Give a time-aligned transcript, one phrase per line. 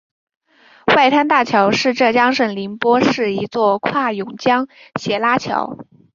[0.95, 4.67] 外滩大桥是浙江省宁波市一座跨甬江
[4.99, 5.77] 斜拉桥。